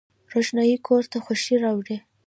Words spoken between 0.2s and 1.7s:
روښنايي کور ته خوښي